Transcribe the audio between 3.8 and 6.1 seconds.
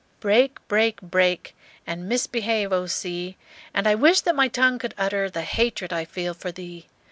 I wish that my tongue could utter The hatred I